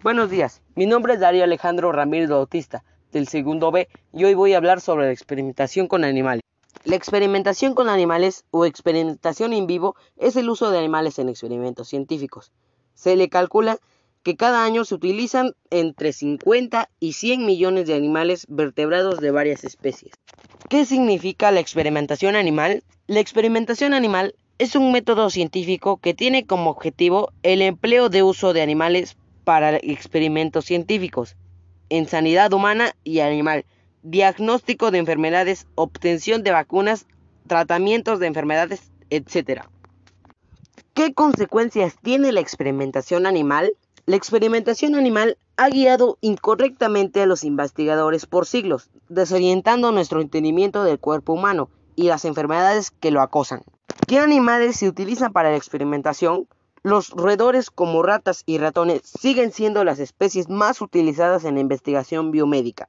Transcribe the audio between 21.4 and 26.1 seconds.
la experimentación animal? La experimentación animal es un método científico